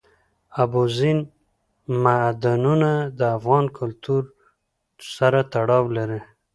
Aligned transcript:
اوبزین 0.61 1.19
معدنونه 2.03 2.91
د 3.17 3.19
افغان 3.37 3.65
کلتور 3.77 4.23
سره 5.15 5.39
تړاو 5.53 5.83
لري. 5.97 6.21